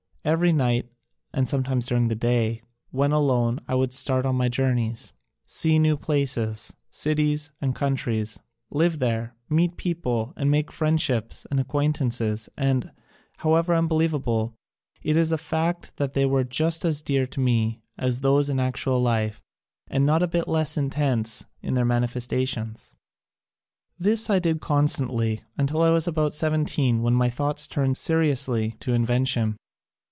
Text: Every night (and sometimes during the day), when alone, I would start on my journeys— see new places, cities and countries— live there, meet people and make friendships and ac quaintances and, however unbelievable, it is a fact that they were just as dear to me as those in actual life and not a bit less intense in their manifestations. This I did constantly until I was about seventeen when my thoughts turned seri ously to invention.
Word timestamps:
Every 0.23 0.53
night 0.53 0.87
(and 1.33 1.49
sometimes 1.49 1.87
during 1.87 2.07
the 2.07 2.13
day), 2.13 2.61
when 2.91 3.11
alone, 3.11 3.59
I 3.67 3.73
would 3.73 3.91
start 3.91 4.23
on 4.23 4.35
my 4.35 4.49
journeys— 4.49 5.13
see 5.57 5.79
new 5.79 5.97
places, 5.97 6.71
cities 6.91 7.49
and 7.59 7.73
countries— 7.73 8.39
live 8.79 8.99
there, 8.99 9.35
meet 9.49 9.77
people 9.77 10.33
and 10.37 10.51
make 10.51 10.71
friendships 10.71 11.47
and 11.49 11.59
ac 11.59 11.69
quaintances 11.69 12.49
and, 12.55 12.91
however 13.37 13.73
unbelievable, 13.73 14.53
it 15.01 15.17
is 15.17 15.31
a 15.31 15.39
fact 15.39 15.97
that 15.97 16.13
they 16.13 16.27
were 16.27 16.43
just 16.43 16.85
as 16.85 17.01
dear 17.01 17.25
to 17.25 17.39
me 17.39 17.81
as 17.97 18.19
those 18.19 18.47
in 18.47 18.59
actual 18.59 19.01
life 19.01 19.41
and 19.87 20.05
not 20.05 20.21
a 20.21 20.27
bit 20.27 20.47
less 20.47 20.77
intense 20.77 21.45
in 21.63 21.73
their 21.73 21.83
manifestations. 21.83 22.93
This 23.97 24.29
I 24.29 24.37
did 24.37 24.61
constantly 24.61 25.41
until 25.57 25.81
I 25.81 25.89
was 25.89 26.07
about 26.07 26.35
seventeen 26.35 27.01
when 27.01 27.15
my 27.15 27.31
thoughts 27.31 27.65
turned 27.65 27.97
seri 27.97 28.29
ously 28.29 28.73
to 28.81 28.93
invention. 28.93 29.57